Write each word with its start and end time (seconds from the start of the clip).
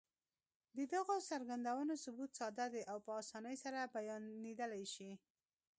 د 0.77 0.79
دغو 0.93 1.15
څرګندونو 1.29 1.93
ثبوت 2.03 2.31
ساده 2.39 2.65
دی 2.73 2.81
او 2.91 2.97
په 3.05 3.11
اسانۍ 3.21 3.55
سره 3.63 3.91
بيانېدلای 3.93 4.83
شي. 4.93 5.11